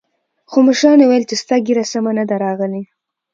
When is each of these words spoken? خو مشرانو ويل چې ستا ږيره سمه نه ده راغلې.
خو 0.49 0.57
مشرانو 0.67 1.03
ويل 1.07 1.23
چې 1.29 1.35
ستا 1.41 1.55
ږيره 1.65 1.85
سمه 1.91 2.11
نه 2.17 2.23
ده 2.29 2.35
راغلې. 2.45 2.83